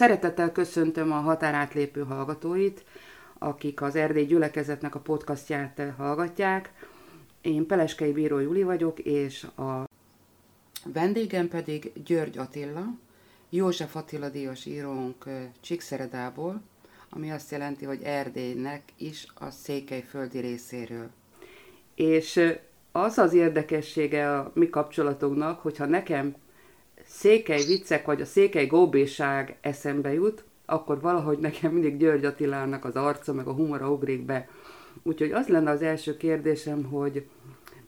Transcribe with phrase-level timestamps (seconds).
[0.00, 2.84] Szeretettel köszöntöm a határátlépő hallgatóit,
[3.38, 6.72] akik az Erdély Gyülekezetnek a podcastját hallgatják.
[7.40, 9.84] Én Peleskei Bíró Juli vagyok, és a
[10.84, 12.84] vendégem pedig György Attila,
[13.50, 15.24] József Attila díjas írónk
[15.60, 16.62] Csíkszeredából,
[17.10, 21.10] ami azt jelenti, hogy Erdélynek is a székelyföldi részéről.
[21.94, 22.40] És
[22.92, 26.34] az az érdekessége a mi kapcsolatunknak, hogyha nekem
[27.10, 32.96] székely viccek, vagy a székely góbéság eszembe jut, akkor valahogy nekem mindig György Attilának az
[32.96, 34.48] arca, meg a humora ugrik be.
[35.02, 37.28] Úgyhogy az lenne az első kérdésem, hogy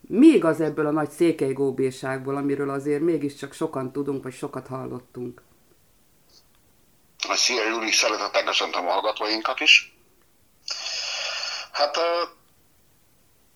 [0.00, 5.42] mi igaz ebből a nagy székely góbéságból, amiről azért mégiscsak sokan tudunk, vagy sokat hallottunk?
[7.18, 9.96] Szia Júli, szeretettel köszöntöm a hallgatóinkat is.
[11.72, 11.96] Hát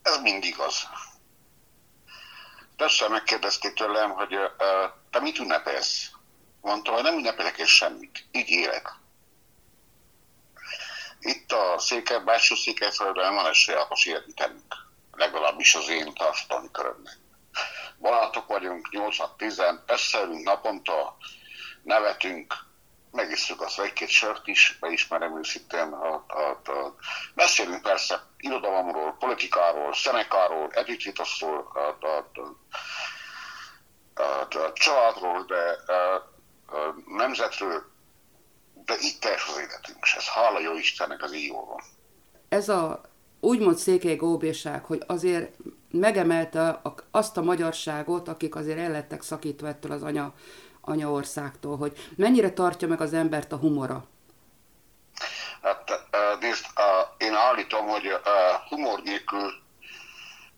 [0.03, 0.75] ez mindig az.
[2.77, 4.37] Persze megkérdezték tőlem, hogy
[5.11, 6.11] te mit ünnepelsz?
[6.61, 8.25] Mondtam, hogy nem ünnepelek és semmit.
[8.33, 8.93] Így élek.
[11.21, 14.75] Itt a széke, belső székelyföldön van esély a életünk.
[15.13, 17.19] Legalábbis az én társadalmi körömnek.
[17.99, 21.17] Barátok vagyunk, 8-10, beszélünk naponta,
[21.83, 22.66] nevetünk,
[23.17, 25.93] megisszük azt egy-két sört is, beismerem őszintén.
[25.93, 26.95] A, a, a,
[27.35, 31.47] beszélünk persze irodalomról, politikáról, szenekáról, Edith a,
[31.79, 32.29] a, a,
[34.23, 36.15] a, a családról, de a,
[36.77, 37.91] a nemzetről,
[38.85, 41.83] de itt teljes az életünk, és ez hála jó Istennek az így van.
[42.49, 43.01] Ez a
[43.41, 45.57] úgymond székely góbéság, hogy azért
[45.91, 46.81] megemelte
[47.11, 50.35] azt a magyarságot, akik azért el lettek szakítva ettől az anya,
[50.89, 54.07] anyaországtól, hogy mennyire tartja meg az embert a humora?
[55.63, 56.01] Hát
[56.41, 56.65] nézd,
[57.19, 58.13] én állítom, hogy
[58.69, 59.53] humor nélkül,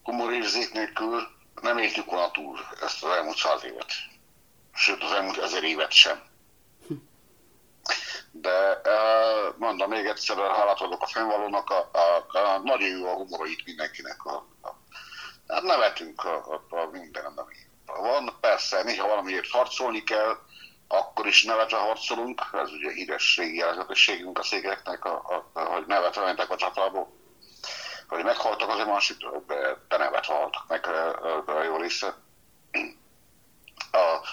[0.03, 1.29] humorérzék nélkül
[1.62, 3.91] nem éltük volna túl ezt az elmúlt száz évet.
[4.75, 6.23] Sőt, az elmúlt ezer évet sem.
[8.31, 8.81] De
[9.56, 13.65] mondom még egyszer, hálát adok a fennvalónak, a, a, a nagyon jó a humora itt
[13.65, 14.25] mindenkinek.
[14.25, 14.69] A, a,
[15.47, 17.55] hát nevetünk a, a, a minden, ami
[18.00, 18.36] van.
[18.41, 20.38] Persze, néha valamiért harcolni kell,
[20.88, 25.86] akkor is nevetve harcolunk, ez ugye híres régi jelzetességünk a szégeknek, a, a, a, hogy
[25.86, 27.16] nevetve mentek a csatából
[28.08, 29.16] hogy meghaltak az másik,
[29.47, 32.14] de, de nevetve haltak meg a, a jó része.
[33.91, 34.26] A,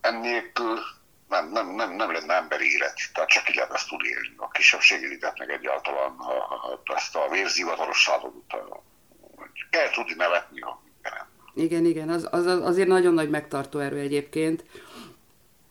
[0.00, 0.80] ennélkül
[1.28, 4.34] nem, nem, nem, nem lenne emberi élet, tehát csak így ezt tud élni.
[4.36, 8.34] A kisebbség életnek egyáltalán a, a, ezt a vérzivatarosságot
[9.70, 11.35] kell tudni nevetni a mindenen.
[11.56, 14.64] Igen, igen, az, az, azért nagyon nagy megtartó erő egyébként.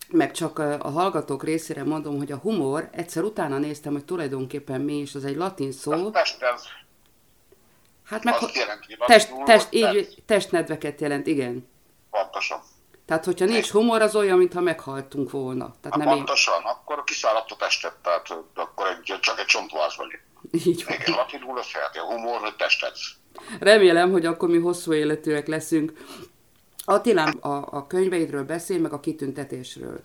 [0.10, 4.98] Meg csak a hallgatók részére mondom, hogy a humor, egyszer utána néztem, hogy tulajdonképpen mi
[4.98, 6.10] is, az egy latin szó.
[6.10, 6.56] Testem.
[8.06, 11.68] Hát meg azt jelenti, test, test, így, testnedveket jelent, igen.
[12.10, 12.60] Pontosan.
[13.06, 15.76] Tehát, hogyha nincs humor, az olyan, mintha meghaltunk volna.
[15.82, 16.68] Tehát nem pontosan, én...
[16.68, 20.20] akkor kiszálladt a testet, tehát akkor egy, csak egy csontváz vagy.
[20.66, 20.94] Így van.
[20.94, 22.98] Igen, latinul a humor, hogy testet.
[23.60, 25.94] Remélem, hogy akkor mi hosszú életűek leszünk.
[26.86, 30.04] Attilám, a, a könyveidről beszél, meg a kitüntetésről.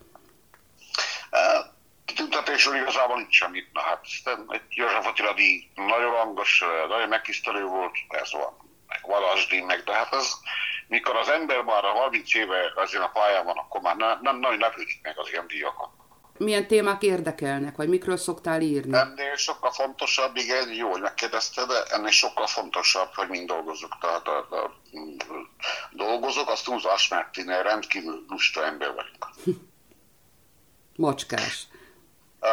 [2.05, 3.73] Kitüntetésről igazából nincs semmit.
[3.73, 4.07] Na hát,
[4.49, 8.57] egy József Attila díj nagyon hangos, nagyon megtisztelő volt, ez van.
[8.89, 10.33] Meg Valasdi, meg, de hát ez,
[10.89, 14.37] mikor az ember már a 30 éve azért a pályán van, akkor már nem, nem
[14.37, 16.00] nagyon lepődik meg az ilyen díjakat
[16.41, 18.97] milyen témák érdekelnek, vagy mikről szoktál írni?
[18.97, 23.99] Ennél sokkal fontosabb, igen, jó, hogy megkérdezted, de ennél sokkal fontosabb, hogy mind dolgozok.
[24.01, 24.71] Tehát a, a, a,
[25.91, 29.31] dolgozok, azt túlzás, mert én rendkívül lusta ember vagyok.
[30.97, 31.67] Macskás.
[32.41, 32.49] Uh,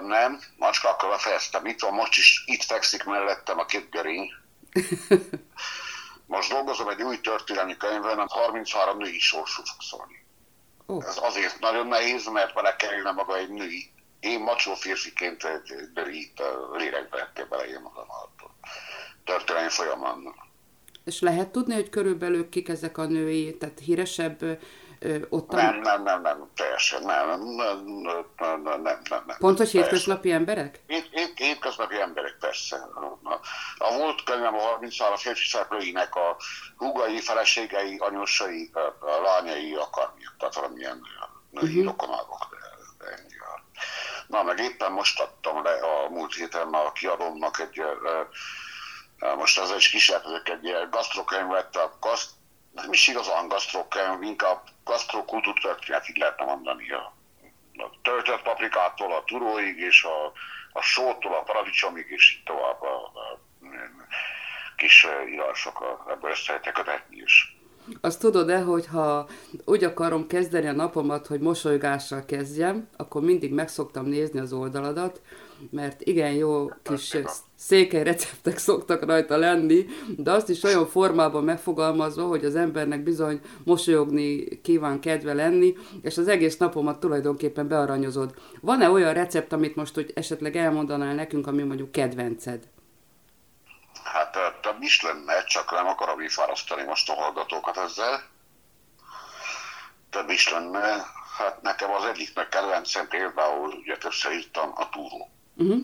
[0.00, 1.66] uh, nem, macskákkal befejeztem.
[1.66, 4.32] Itt van, most is itt fekszik mellettem a két görény.
[6.26, 10.26] Most dolgozom egy új történelmi könyvben, 33 női sorsú fog szólni.
[10.92, 11.04] Uh.
[11.06, 13.90] Ez azért nagyon nehéz, mert bele kerülne maga egy női.
[14.20, 18.28] Én macsó férfiként egy itt a lélekbe lettél bele én magam a
[19.24, 20.34] történelmi folyamán.
[21.04, 24.60] És lehet tudni, hogy körülbelül kik ezek a női, tehát híresebb
[25.28, 29.36] ott nem, nem, nem, nem, teljesen nem, nem, nem, nem, nem, nem, nem.
[29.38, 30.80] Pont, hogy hétköznapi emberek?
[30.86, 32.76] Hét, hét, hétköznapi emberek, persze.
[33.78, 36.36] A, volt könyvem a 30 a férfi szereplőinek a
[36.76, 38.70] húgai, feleségei, anyósai,
[39.00, 41.02] a, lányai, akármilyen, tehát valamilyen
[41.50, 41.84] női uh-huh.
[41.84, 42.56] rokonágok.
[44.26, 47.82] Na, meg éppen most adtam le a múlt héten a kiadómnak egy,
[49.36, 52.30] most ez is kísérletek egy gasztrokönyvet, a gaszt,
[52.72, 56.90] nem is igazán gasztrokönyv, inkább gasztrokultúrtörténet, így lehetne mondani.
[56.90, 57.14] A,
[57.72, 60.32] a töltött paprikától a turóig, és a,
[60.72, 63.40] a sótól a paradicsomig, és így tovább a, a, a
[64.76, 67.56] kis írások, ebből össze lehet kötetni is.
[68.00, 69.26] Azt tudod-e, hogy ha
[69.64, 75.20] úgy akarom kezdeni a napomat, hogy mosolygással kezdjem, akkor mindig meg szoktam nézni az oldaladat,
[75.70, 77.16] mert igen jó kis
[77.54, 79.86] székely receptek szoktak rajta lenni,
[80.16, 86.18] de azt is olyan formában megfogalmazva, hogy az embernek bizony mosolyogni kíván kedve lenni, és
[86.18, 88.34] az egész napomat tulajdonképpen bearanyozod.
[88.60, 92.68] Van-e olyan recept, amit most hogy esetleg elmondanál nekünk, ami mondjuk kedvenced?
[94.04, 94.36] Hát
[94.78, 98.22] több is lenne, csak nem akarom így fárasztani most a hallgatókat ezzel.
[100.10, 101.06] Több is lenne.
[101.36, 105.30] Hát nekem az egyik meg kedvencem például, ugye többször írtam, a túró.
[105.56, 105.78] Uh-huh.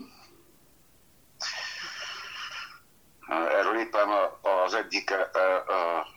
[3.29, 4.09] Erről éppen
[4.41, 5.13] az egyik,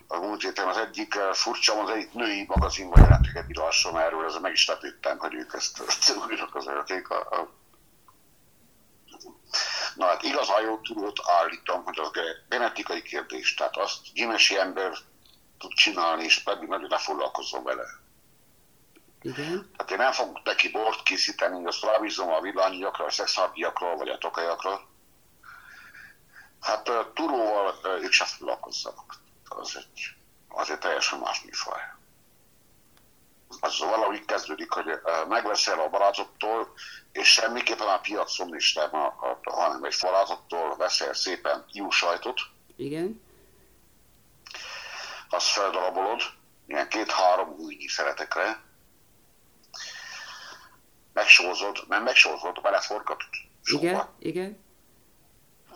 [0.07, 4.25] a múlt héten az egyik furcsa, az egyik női magazin, vagy jelentőket egy írásom erről,
[4.25, 5.81] ezzel meg is lepődtem, hogy ők ezt
[6.29, 7.09] újra közölték.
[7.09, 7.49] A, a...
[9.99, 12.11] Na hát igazán jó tudót állítom, hogy az
[12.49, 14.97] genetikai kérdés, tehát azt gyimesi ember
[15.57, 17.83] tud csinálni, és pedig nagyon ne foglalkozom vele.
[19.21, 19.71] Igen.
[19.77, 24.17] Hát én nem fogok neki bort készíteni, azt rábízom a villanyjakra, a szexárdiakra, vagy a
[24.17, 24.87] tokajakra.
[26.61, 29.15] Hát turóval ők se foglalkozzanak.
[29.49, 30.15] Az egy,
[30.47, 31.81] az egy teljesen más műfaj.
[33.59, 36.73] Az valahogy kezdődik, hogy megveszel a barátottól,
[37.11, 42.39] és semmiképpen a piacon is nem, a, a, hanem egy barátottól veszel szépen jó sajtot.
[42.75, 43.21] Igen.
[45.29, 46.21] Azt feldarabolod,
[46.67, 48.61] ilyen két-három újnyi szeretekre,
[51.13, 53.29] megsózod, nem megsózod, beleforgatod.
[53.63, 54.63] Igen, igen.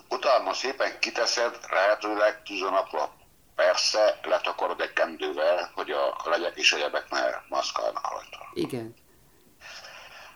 [0.10, 3.14] Utána szépen kiteszed, lehetőleg tűzönapra.
[3.56, 8.50] Persze, letakarod egy kendővel, hogy a legyek és egyebek ne maszkálnak rajta.
[8.54, 8.96] Igen.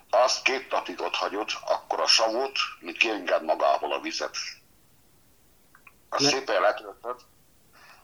[0.10, 4.36] Azt két napig ott hagyod, akkor a savot, mint kienged magából a vizet.
[6.10, 6.30] Azt Le...
[6.30, 7.20] szépen letöltöd,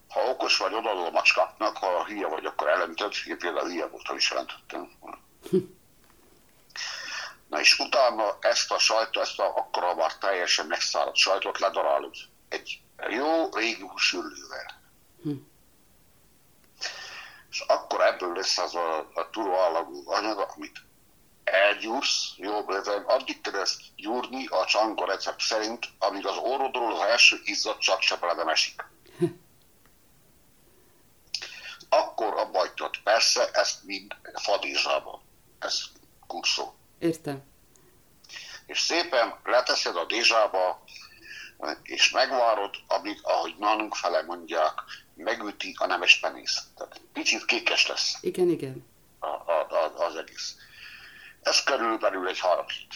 [0.09, 3.13] ha okos vagy, odaadod a macskáknak, ha hülye vagy, akkor elöntöd.
[3.27, 4.91] Én például hülye voltam is jelentettem.
[7.49, 12.15] Na és utána ezt a sajtot, ezt a akkora már teljesen megszáradt sajtot ledarálod
[12.49, 14.72] egy jó régi húsüllővel.
[15.23, 15.31] Hm.
[17.49, 19.53] És akkor ebből lesz az a, a turó
[20.05, 20.81] anyag, amit
[21.43, 27.01] elgyúrsz, jó bőven, addig kell ezt gyúrni a csanga recept szerint, amíg az orrodról az
[27.01, 28.85] első izzadság se nem esik.
[29.17, 29.25] Hm.
[31.89, 32.97] Akkor a bajtot.
[33.03, 35.21] Persze ezt mind fadízsában.
[35.59, 35.83] Ez
[36.27, 36.73] kurszó.
[36.99, 37.43] Értem.
[38.65, 40.83] És szépen leteszed a dézsába,
[41.83, 44.73] és megvárod, amíg, ahogy nálunk fele mondják,
[45.15, 46.61] megüti a nemes penész.
[46.77, 48.17] Tehát picit kékes lesz.
[48.21, 48.85] Igen, igen.
[49.19, 50.55] A, a, a, az egész.
[51.41, 52.93] Ez körülbelül egy hét.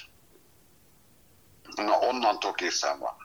[1.76, 3.16] Na, onnantól készen van.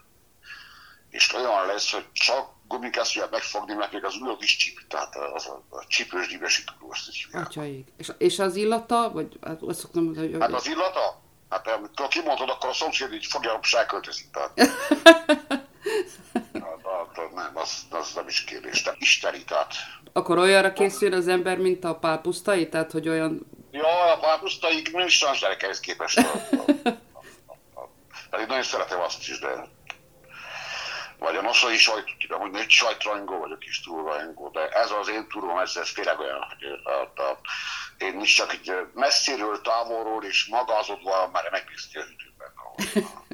[1.11, 5.47] És olyan lesz, hogy csak gumikesztyűet megfogni, mert még az ülök is csíp, tehát az
[5.47, 7.29] a, a csípős gyívesi tudó, azt is.
[7.97, 9.11] És, és az illata?
[9.13, 10.41] Vagy hát azt szoktam mondani, hogy...
[10.41, 11.22] Hát az illata?
[11.53, 14.27] Hát amikor kimondod, akkor a szomszéd így fogja, hogy elköltözik.
[14.31, 14.51] Tehát...
[17.35, 18.83] nem, az, az nem is kérdés.
[18.83, 19.75] Tehát isteni, tehát...
[20.13, 22.69] Akkor olyanra készül az ember, mint a pálpusztai?
[22.69, 23.47] Tehát, hogy olyan...
[23.71, 26.15] Ja, a pálpusztaik nem is gyerekeihez képest.
[28.31, 29.69] Tehát én nagyon szeretem azt is, de
[31.23, 35.59] vagy a noszai sajt, hogy egy sajtrajongó vagyok is túlrajongó, de ez az én túrom,
[35.59, 37.39] ez, ez tényleg olyan, hogy a, a,
[37.99, 42.53] én is csak így messziről, távolról és magázodva már megbízti a hűtőben.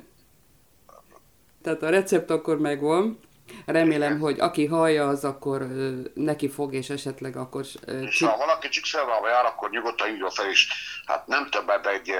[1.63, 3.21] Tehát a recept akkor megvan.
[3.67, 4.23] Remélem, Igen.
[4.23, 5.67] hogy aki hallja, az akkor
[6.15, 7.65] neki fog, és esetleg akkor...
[7.87, 10.69] És ha valaki Csíkszervába jár, akkor nyugodtan írja fel, és
[11.07, 12.13] hát nem többet, de egy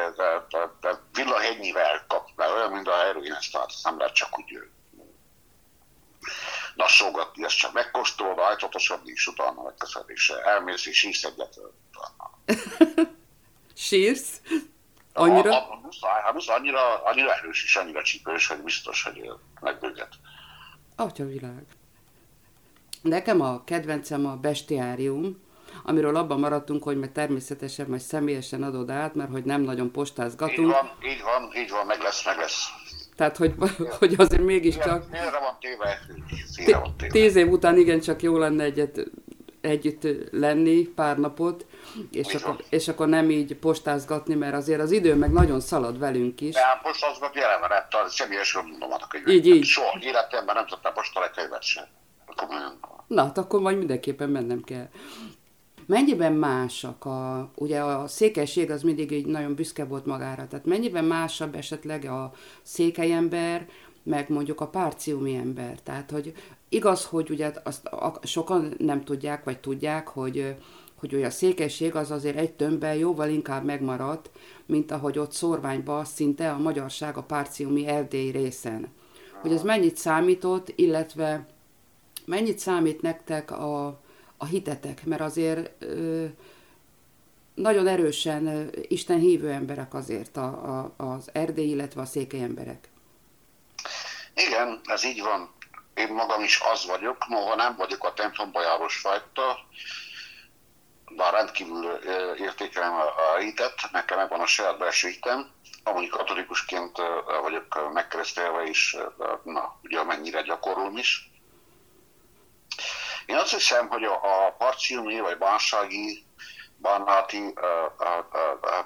[1.13, 4.51] villahegynyivel kap, mert olyan, mint a heroin, ezt tehát nem lehet csak úgy
[6.75, 11.61] lassogatni, ezt csak megkóstolod, ajtatosodni, és utána megteszed, és elmész, és sírsz egyet.
[13.75, 14.41] Sírsz?
[15.13, 15.51] Annyira?
[15.51, 20.09] A, a, muszáj, hát muszáj, annyira, annyira erős és annyira csípős, hogy biztos, hogy megbőget.
[20.97, 21.67] Atya világ.
[23.03, 25.47] Nekem a kedvencem a bestiárium,
[25.83, 30.59] amiről abban maradtunk, hogy meg természetesen majd személyesen adod át, mert hogy nem nagyon postázgatunk.
[30.59, 32.69] Így van, így van, így van, meg lesz, meg lesz.
[33.19, 33.55] Tehát, hogy,
[33.99, 35.05] hogy azért mégiscsak...
[35.11, 36.01] Félre van téve,
[36.79, 37.13] van téve.
[37.13, 39.01] Tíz év után igencsak jó lenne egyet,
[39.61, 41.67] együtt lenni pár napot,
[42.11, 46.41] és akkor, és akkor nem így postázgatni, mert azért az idő meg nagyon szalad velünk
[46.41, 46.55] is.
[46.55, 49.35] De postázgatni jelen, mert a személyes mondomat a könyvet.
[49.35, 49.65] Így, így.
[49.65, 51.85] Soha életemben nem tudtam postálni könyvet sem.
[53.07, 54.89] Na, hát akkor majd mindenképpen mennem kell.
[55.89, 61.05] Mennyiben másak a, ugye a székelység az mindig így nagyon büszke volt magára, tehát mennyiben
[61.05, 63.69] másabb esetleg a székelyember,
[64.03, 65.81] meg mondjuk a párciumi ember.
[65.83, 66.33] Tehát, hogy
[66.69, 67.89] igaz, hogy ugye azt
[68.23, 70.55] sokan nem tudják, vagy tudják, hogy,
[70.95, 74.31] hogy ugye a székesség az azért egy tömbben jóval inkább megmaradt,
[74.67, 78.89] mint ahogy ott szorványba szinte a magyarság a párciumi erdély részen.
[79.41, 81.47] Hogy ez mennyit számított, illetve
[82.25, 84.01] mennyit számít nektek a,
[84.39, 86.27] a hitetek, mert azért ö,
[87.55, 92.89] nagyon erősen Isten hívő emberek azért a, a, az erdély, illetve a székely emberek.
[94.35, 95.51] Igen, ez így van.
[95.95, 99.59] Én magam is az vagyok, noha nem vagyok a templomba járós fajta,
[101.17, 101.85] bár rendkívül
[102.39, 105.51] értékelem a hitet, nekem megvan a saját belső hitem,
[105.83, 106.97] amúgy katolikusként
[107.43, 108.97] vagyok megkeresztelve is,
[109.43, 111.31] na, ugye mennyire gyakorlom is.
[113.29, 116.25] Én azt hiszem, hogy a, a parciumi vagy bánsági,
[116.77, 117.55] bánáti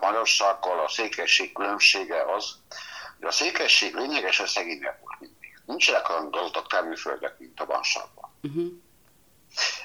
[0.01, 2.55] magyarsággal a székesség különbsége az,
[3.19, 5.61] hogy a székesség lényegesen szegényebb volt mindig.
[5.67, 8.31] Nincsenek olyan gazdag termőföldek, mint a bánságban.
[8.43, 8.67] Uh-huh.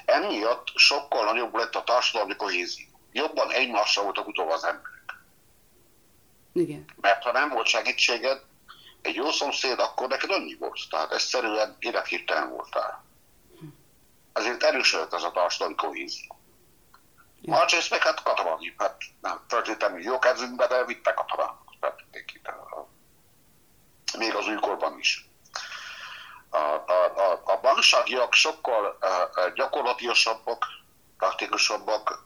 [0.04, 2.86] Emiatt sokkal nagyobb lett a társadalmi kohézió.
[3.12, 5.14] Jobban egymásra voltak utóbb az emberek.
[6.52, 6.84] Igen.
[7.00, 8.40] Mert ha nem volt segítséged,
[9.02, 10.80] egy jó szomszéd, akkor neked annyi volt.
[10.90, 13.06] Tehát egyszerűen életképtelen voltál.
[14.38, 16.38] Ezért erősödött ez a társadalmi kohézió.
[17.42, 21.56] Másrészt meg hát katonai, hát nem feltétlenül jó kezünkbe, de vittek a katonát.
[24.18, 25.28] Még az újkorban is
[26.50, 28.98] a, a, a, a bánságiak sokkal
[29.54, 30.66] gyakorlatilasabbak,
[31.16, 32.24] praktikusabbak,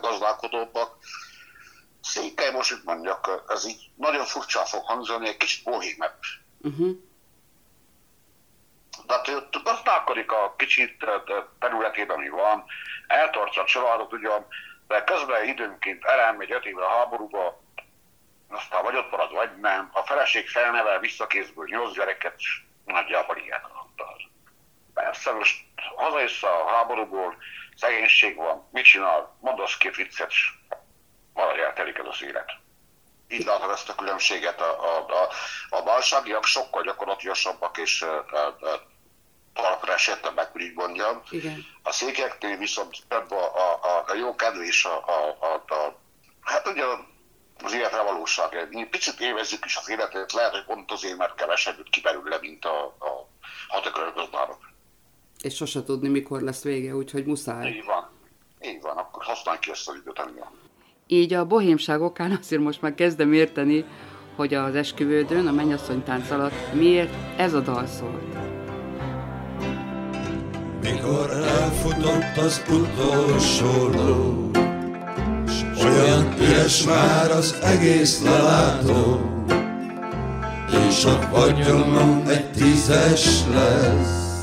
[0.00, 0.96] gazdálkodóbbak.
[2.02, 6.18] Székely, most itt mondjak, ez így nagyon furcsa fog hangzani, egy kicsit bohémebb.
[6.58, 6.96] Uh-huh.
[9.06, 11.04] Tehát gazdálkodik a kicsit
[11.58, 12.64] területében, ami van,
[13.06, 14.46] eltartja a családot ugyan,
[14.88, 17.60] de közben időnként elmegy öt évre a háborúba,
[18.48, 19.90] aztán vagy ott marad, vagy nem.
[19.92, 22.40] A feleség felnevel visszakézből nyolc gyereket,
[22.84, 24.16] nagyjából ilyen adta.
[24.94, 25.64] Persze most
[25.96, 27.36] hazajössz a háborúból,
[27.76, 29.36] szegénység van, mit csinál?
[29.40, 30.32] Mondasz két viccet,
[31.34, 32.52] valahogy eltelik ez az élet.
[33.28, 34.60] Így látom ezt a különbséget.
[34.60, 35.28] A, a, a,
[35.76, 38.04] a balságiak sokkal gyakorlatilasabbak és
[39.54, 41.22] talpra esettebbek, úgy mondjam.
[41.30, 41.64] Igen.
[41.82, 45.98] A székeknél viszont több a, a, a, a jó kedvés, a, a, a, a,
[46.40, 46.84] hát ugye
[47.64, 48.68] az életre valóság.
[48.70, 52.38] Mi picit évezzük is az életet, lehet, hogy pont azért, mert kevesebb jut ki belőle,
[52.40, 53.28] mint a, a
[53.68, 54.58] hataköröközbárok.
[55.42, 57.66] És sose tudni, mikor lesz vége, úgyhogy muszáj.
[57.66, 58.10] Így van.
[58.60, 60.65] Így van, akkor használj ki ezt az időt, ami van.
[61.08, 63.84] Így a bohémság okán azért most már kezdem érteni,
[64.36, 68.36] hogy az esküvődön, a mennyasszony tánc alatt miért ez a dal szólt.
[70.82, 74.50] Mikor elfutott az utolsó ló,
[75.84, 79.30] olyan üres már az egész lelátó,
[80.88, 84.42] és a vagyonom egy tízes lesz.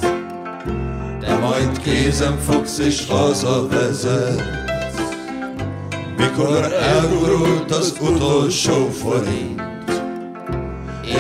[1.20, 4.63] De majd kézem fogsz és hazavezetsz,
[6.18, 9.62] mikor elgurult az utolsó forint,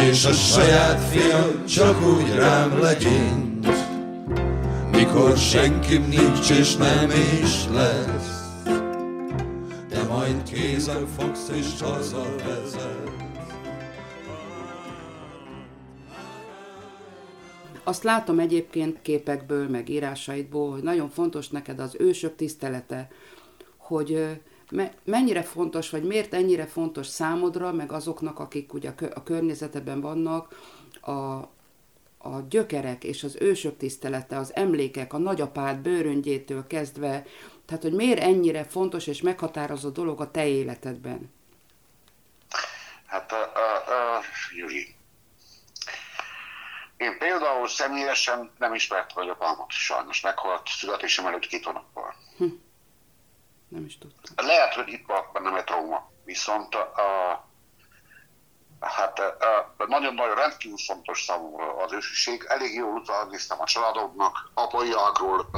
[0.09, 3.67] és a saját fiam csak úgy rám legyint,
[4.91, 7.09] mikor senkim nincs és nem
[7.41, 8.43] is lesz
[10.13, 13.12] majd kézen fogsz és hazavezet.
[17.83, 23.12] Azt látom egyébként képekből, meg írásaidból, hogy nagyon fontos neked az ősök tisztelete,
[23.77, 24.39] hogy
[25.03, 30.55] mennyire fontos, vagy miért ennyire fontos számodra, meg azoknak, akik ugye a környezetben vannak,
[31.01, 31.12] a,
[32.17, 37.25] a gyökerek és az ősök tisztelete, az emlékek, a nagyapád bőröngyétől kezdve,
[37.65, 41.34] tehát, hogy miért ennyire fontos és meghatározó dolog a te életedben?
[43.05, 44.25] Hát, uh, uh, uh,
[44.58, 44.96] Júli,
[46.98, 52.15] én például személyesen nem ismert vagyok apámat, sajnos meghalt születésem előtt két hónappal.
[52.38, 52.46] Hm.
[53.74, 54.46] Nem is tudtam.
[54.46, 57.46] Lehet, hogy itt van nem egy trauma, viszont a,
[58.80, 59.22] hát
[59.88, 62.46] nagyon-nagyon rendkívül fontos számomra az ősiség.
[62.48, 65.50] Elég jól utána néztem a családoknak, apai ágról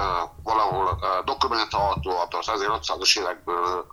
[0.43, 3.87] valahol dokumentálható, az 1600-as évekből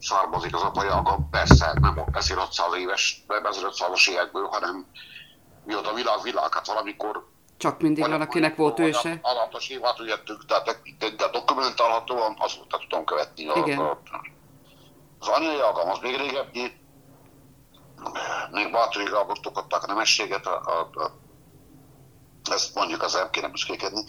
[0.00, 1.18] származik az apai ága.
[1.30, 4.86] Persze nem 1600 éves, nem 1500-as évekből, hanem
[5.64, 9.18] mióta világ világ, hát valamikor csak mindig valakinek volt őse.
[9.22, 10.82] Alatos évad jöttünk, tehát
[11.16, 13.42] de dokumentálhatóan azóta tudom követni.
[13.42, 13.78] Igen.
[13.78, 14.00] A,
[15.18, 16.72] az anyai agam az még régebbi,
[18.50, 21.12] még Bátori Gábortok adták a nemességet, a, a, a,
[22.50, 24.04] ezt mondjuk az el kéne büszkékedni.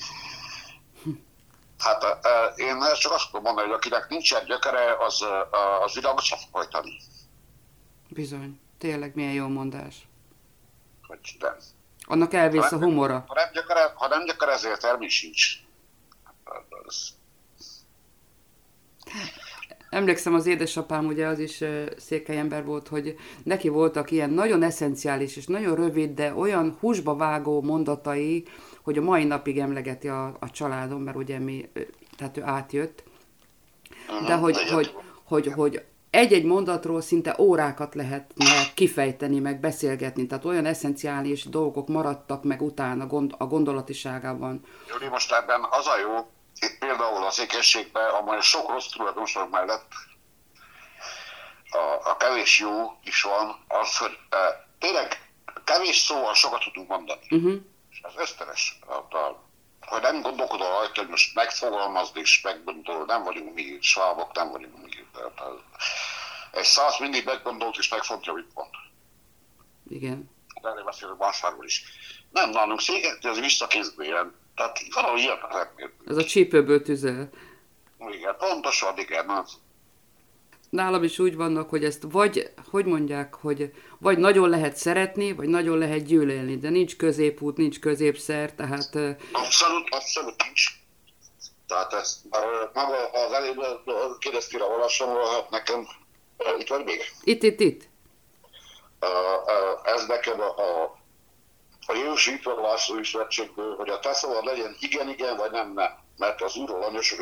[1.78, 5.50] Hát a, a, én csak azt tudom mondani, hogy akinek nincsen gyökere, az, a,
[5.84, 6.98] az világot sem fog hajtani.
[8.10, 8.60] Bizony.
[8.78, 10.08] Tényleg milyen jó mondás.
[11.08, 11.58] Hogy de.
[12.08, 13.24] Annak elvész a humora.
[13.28, 15.54] Ha nem gyakor, ha nem gyakor ezért termés sincs.
[19.90, 21.64] Emlékszem, az édesapám ugye az is
[21.98, 27.16] székely ember volt, hogy neki voltak ilyen nagyon eszenciális és nagyon rövid, de olyan húsba
[27.16, 28.46] vágó mondatai,
[28.82, 31.70] hogy a mai napig emlegeti a, a családom, mert ugye mi,
[32.18, 33.04] tehát ő átjött.
[34.28, 35.84] De hogy, hogy, hogy, hogy
[36.18, 43.08] egy-egy mondatról szinte órákat lehetne kifejteni, meg beszélgetni, tehát olyan eszenciális dolgok maradtak meg utána
[43.08, 44.66] gond, a gondolatiságában.
[44.90, 46.16] Júli, most ebben az a jó,
[46.62, 49.92] itt például a székességben, amely sok rossz tulajdonosok mellett
[51.70, 54.38] a, a kevés jó is van, az, hogy e,
[54.80, 55.32] tényleg
[55.64, 57.22] kevés szóval sokat tudunk mondani.
[57.30, 57.62] Uh-huh.
[57.90, 58.80] És ez ösztönös.
[58.88, 59.47] A, a,
[59.88, 64.84] hogy nem gondolkodol rajta, hogy most megfogalmazd és meggondolod, nem vagyunk mi svábok, nem vagyunk
[64.84, 64.90] mi.
[66.52, 68.70] Egy száz mindig meggondolt és megfontja, mit mond.
[69.90, 70.30] Igen.
[70.62, 71.84] Erről beszélünk Vásárból is.
[72.32, 74.36] Nem, nálunk széket, ez visszakézbe ilyen.
[74.56, 75.68] Tehát valahol ilyen az.
[76.08, 77.30] Ez a csípőből tüzel.
[78.10, 79.46] Igen, pontosan, igen.
[80.70, 80.78] Az.
[80.78, 85.48] Nálam is úgy vannak, hogy ezt vagy, hogy mondják, hogy vagy nagyon lehet szeretni, vagy
[85.48, 88.96] nagyon lehet gyűlölni, de nincs középút, nincs középszer, tehát
[89.32, 90.64] Abszolút, abszolút nincs.
[91.68, 93.58] Tehát ez, ö, maga az előbb
[94.20, 95.88] kérdeztél a valásomról, hát nekem,
[96.60, 97.02] itt vagy még?
[97.24, 97.88] itt, itt, itt.
[99.84, 100.98] Ez nekem a, a,
[101.88, 105.92] a Józsi Iparlászló Szövetségből, hogy a te szavad legyen igen, igen, vagy nem, nem.
[106.18, 107.20] Mert az úrról anyosok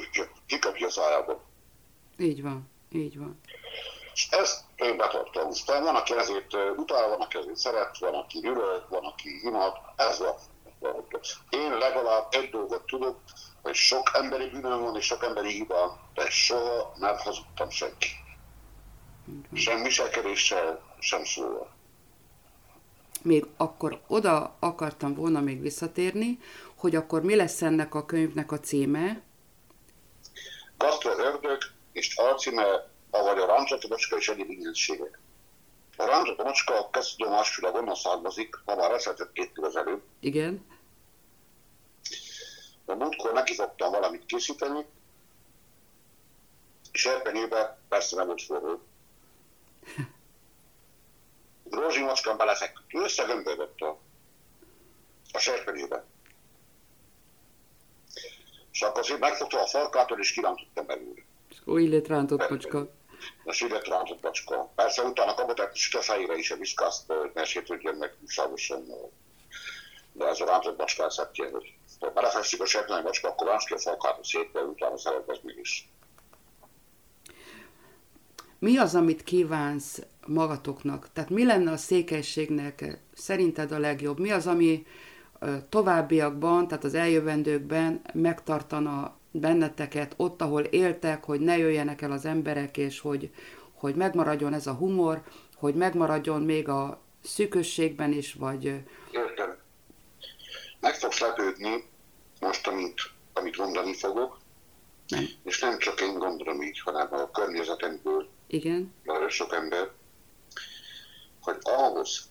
[0.48, 1.44] kikapja a szájából.
[2.18, 3.40] Így van, így van.
[4.14, 5.48] És ezt én betartom.
[5.48, 9.74] Aztán van, aki ezért utál, van, aki ezért szeret, van, aki gyűlöl, van, aki imad.
[9.96, 10.36] Ez van.
[11.50, 13.20] Én legalább egy dolgot tudok,
[13.62, 18.08] hogy sok emberi bűnöm van, és sok emberi hibám, de soha nem hazudtam senki.
[19.54, 21.74] Sem viselkedéssel, sem szóval.
[23.22, 26.40] Még akkor oda akartam volna még visszatérni,
[26.76, 29.22] hogy akkor mi lesz ennek a könyvnek a címe.
[30.78, 31.62] Az ördög,
[31.96, 35.20] és alcíme, avagy a ráncsata macska és egyéb ingyenségek.
[35.98, 40.66] A ráncsata macska a kezdődomásfőleg onnan származik, ha már eszetett két évvel előbb, Igen,
[42.86, 44.86] A múltkor nekifogtam valamit készíteni,
[46.92, 48.82] és erpenyőbe persze nem volt forró.
[51.70, 53.08] Rózsi macskán belefeküdt, ő
[53.80, 53.98] a,
[55.32, 56.06] a serpenyőbe.
[58.72, 61.22] És akkor megfogta a farkától, és kirántottam belőle.
[61.66, 62.90] És akkor így lett rántott macska.
[63.44, 64.72] A süvet rántott macska.
[64.76, 68.86] Persze utána kapott süt a fejére is a viszkászt, hogy ne sértődjön meg túlságosan.
[70.12, 73.74] De ez a rántott macska elszettje, hogy ha belefeszik a serpenyő macska, akkor ránts ki
[73.74, 75.90] a farkától szétbe, utána szeretez mégis.
[78.60, 81.10] Mi az, amit kívánsz magatoknak?
[81.14, 84.20] Tehát mi lenne a székelységnek szerinted a legjobb?
[84.20, 84.86] Mi az, ami
[85.70, 92.78] továbbiakban, tehát az eljövendőkben megtartana benneteket ott, ahol éltek, hogy ne jöjjenek el az emberek,
[92.78, 93.30] és hogy,
[93.74, 95.22] hogy megmaradjon ez a humor,
[95.56, 98.64] hogy megmaradjon még a szűkösségben is, vagy
[99.12, 99.58] Értem.
[100.80, 101.84] Meg fogsz lepődni
[102.40, 103.02] most, amit,
[103.34, 104.38] amit mondani fogok,
[105.08, 105.26] nem.
[105.44, 109.92] és nem csak én gondolom így, hanem a környezetemből Igen, nagyon sok ember,
[111.42, 112.30] hogy ahhoz,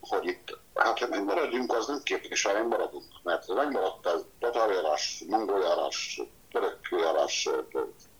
[0.00, 6.20] hogy itt, hát ha megmaradjunk, az nem kérdés, ha megmaradunk, mert megmaradt a tatárjárás, mongoljárás,
[6.52, 7.48] törökjárás,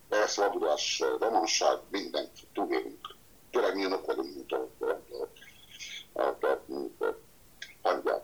[0.08, 3.16] elszabadulás, romanság, mindent túlélünk.
[3.50, 7.16] Tényleg mi önök vagyunk, mint a, a, a, a,
[7.82, 8.22] hangyák.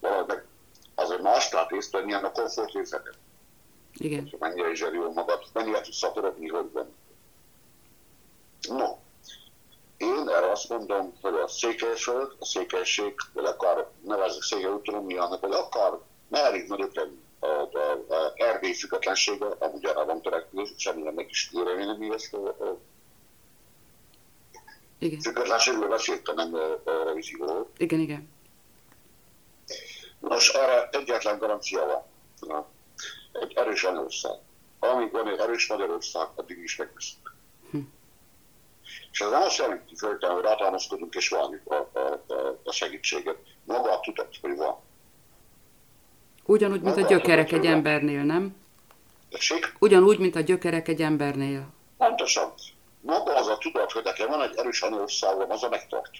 [0.00, 0.46] Valahogy meg
[0.94, 3.10] azért más tehát észre, hogy milyen a komfort érzete.
[3.92, 4.34] igen.
[4.38, 6.94] mennyire is jól magad, mennyire tudsz szaporodni, hogy van.
[8.68, 8.96] No,
[10.02, 15.52] én erre azt mondom, hogy a székelység, a székelység, vagy akár nevezzük székely autonómiának, vagy
[15.52, 15.92] akár
[16.28, 16.96] merik nagyobb
[17.38, 22.78] a, a, a Erdély függetlensége, amúgy arra van törekvés, semmire meg is remélem ezt a,
[24.98, 27.70] Igen, függetlenségről beszéltem, nem a, a revízióról.
[27.76, 28.30] igen, igen.
[30.20, 32.02] Nos, erre egyetlen garancia van.
[32.48, 32.66] Na,
[33.32, 34.38] egy erős Magyarország.
[34.78, 37.31] Amíg van egy erős Magyarország, addig is megveszünk.
[39.12, 43.36] És azt jelenti, föltem, hogy rátámaszkodunk és várjuk a, a, a, a segítséget.
[43.64, 44.76] Maga a tudat, hogy van.
[46.44, 48.56] Ugyanúgy, mint a gyökerek egy embernél, nem?
[49.30, 49.74] Tessék?
[49.78, 51.66] Ugyanúgy, mint a gyökerek egy embernél.
[51.96, 52.52] Pontosan.
[53.00, 56.10] Maga az a tudat, hogy nekem van egy erős Magyarországom, az a megtart.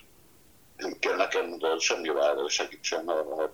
[0.77, 3.51] Nem kell nekem de semmivel segítsen a,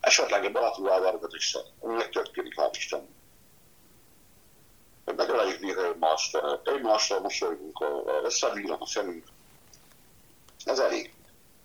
[0.00, 0.56] esetleg egy
[0.90, 3.16] elvergetéssel, ami megtörténik, hál' Isten.
[5.08, 9.24] Hogy megöleljük néha egymást, egymással mosolygunk, a- a- összevillan a szemünk.
[10.64, 11.12] Ez elég.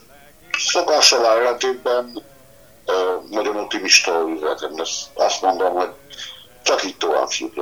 [0.57, 2.23] szokással ellentétben
[2.85, 5.89] uh, nagyon optimista üzletem, ezt azt mondom, hogy
[6.63, 7.55] csak itt tovább fiúk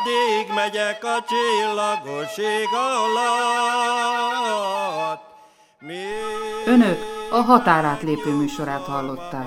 [0.00, 3.62] Addig megyek a csillagoség alatt.
[5.78, 6.04] Mi
[6.66, 6.98] Önök
[7.30, 9.46] a határátlépő műsorát hallották.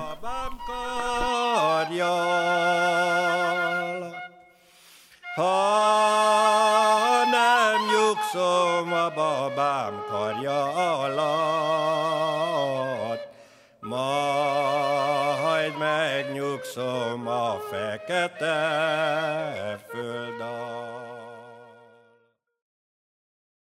[5.35, 5.51] Ha
[7.31, 12.22] nem nyugszom a babám karja alatt,
[16.75, 20.82] megnyugszom a fekete er föld alatt.